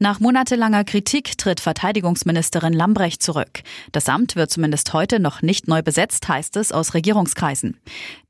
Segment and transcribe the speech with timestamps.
[0.00, 3.62] Nach monatelanger Kritik tritt Verteidigungsministerin Lambrecht zurück.
[3.90, 7.78] Das Amt wird zumindest heute noch nicht neu besetzt, heißt es aus Regierungskreisen.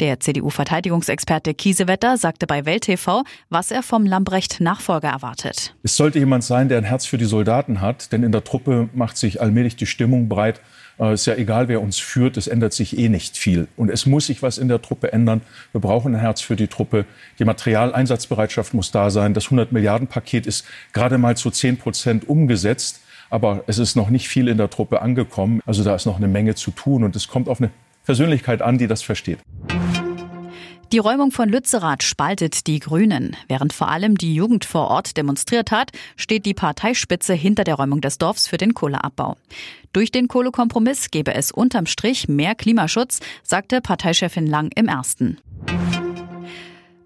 [0.01, 5.75] Der CDU-Verteidigungsexperte Kiesewetter sagte bei Welt TV, was er vom Lambrecht-Nachfolger erwartet.
[5.83, 8.89] Es sollte jemand sein, der ein Herz für die Soldaten hat, denn in der Truppe
[8.95, 10.63] macht sich allmählich die Stimmung breit,
[11.01, 13.69] äh, ist ja egal, wer uns führt, es ändert sich eh nicht viel.
[13.77, 15.43] Und es muss sich was in der Truppe ändern.
[15.73, 17.05] Wir brauchen ein Herz für die Truppe.
[17.39, 19.35] Die Materialeinsatzbereitschaft muss da sein.
[19.35, 23.01] Das 100 Milliarden Paket ist gerade mal zu 10 Prozent umgesetzt.
[23.31, 25.61] Aber es ist noch nicht viel in der Truppe angekommen.
[25.67, 27.05] Also da ist noch eine Menge zu tun.
[27.05, 27.71] Und es kommt auf eine
[28.05, 29.39] Persönlichkeit an, die das versteht.
[30.91, 33.37] Die Räumung von Lützerath spaltet die Grünen.
[33.47, 38.01] Während vor allem die Jugend vor Ort demonstriert hat, steht die Parteispitze hinter der Räumung
[38.01, 39.37] des Dorfs für den Kohleabbau.
[39.93, 45.37] Durch den Kohlekompromiss gebe es unterm Strich mehr Klimaschutz, sagte Parteichefin Lang im ersten.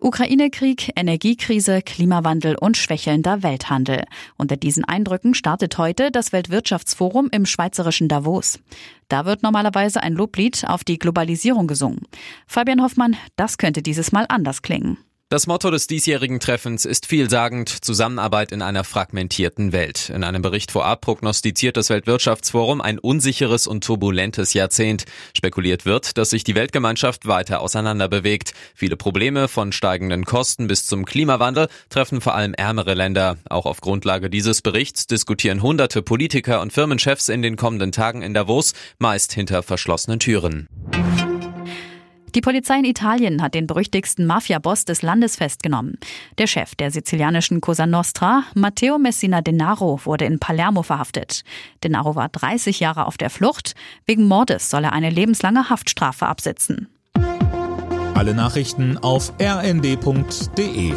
[0.02, 4.02] Ukraine-Krieg, Energiekrise, Klimawandel und schwächelnder Welthandel.
[4.36, 8.58] Unter diesen Eindrücken startet heute das Weltwirtschaftsforum im schweizerischen Davos.
[9.08, 12.00] Da wird normalerweise ein Loblied auf die Globalisierung gesungen.
[12.48, 14.98] Fabian Hoffmann, das könnte dieses Mal anders klingen.
[15.32, 20.10] Das Motto des diesjährigen Treffens ist vielsagend Zusammenarbeit in einer fragmentierten Welt.
[20.10, 25.06] In einem Bericht vorab prognostiziert das Weltwirtschaftsforum ein unsicheres und turbulentes Jahrzehnt.
[25.34, 28.52] Spekuliert wird, dass sich die Weltgemeinschaft weiter auseinanderbewegt.
[28.74, 33.38] Viele Probleme von steigenden Kosten bis zum Klimawandel treffen vor allem ärmere Länder.
[33.48, 38.34] Auch auf Grundlage dieses Berichts diskutieren hunderte Politiker und Firmenchefs in den kommenden Tagen in
[38.34, 40.68] Davos, meist hinter verschlossenen Türen.
[42.34, 45.98] Die Polizei in Italien hat den berüchtigsten Mafia-Boss des Landes festgenommen.
[46.38, 51.42] Der Chef der sizilianischen Cosa Nostra, Matteo Messina Denaro, wurde in Palermo verhaftet.
[51.84, 53.74] Denaro war 30 Jahre auf der Flucht.
[54.06, 56.88] Wegen Mordes soll er eine lebenslange Haftstrafe absitzen.
[58.14, 60.94] Alle Nachrichten auf rnd.de